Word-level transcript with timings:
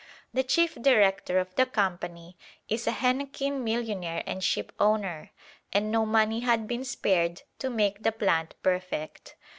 The 0.33 0.41
chief 0.41 0.73
director 0.73 1.37
of 1.37 1.53
the 1.53 1.67
Company 1.67 2.35
is 2.67 2.87
a 2.87 2.91
henequen 2.91 3.61
millionaire 3.63 4.23
and 4.25 4.41
shipowner, 4.43 5.29
and 5.71 5.91
no 5.91 6.07
money 6.07 6.39
had 6.39 6.65
been 6.67 6.83
spared 6.85 7.43
to 7.59 7.69
make 7.69 8.01
the 8.01 8.11
plant 8.11 8.55
perfect. 8.63 9.35